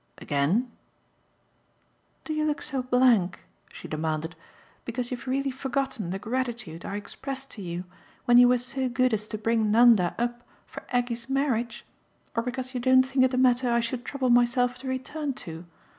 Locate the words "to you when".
7.51-8.37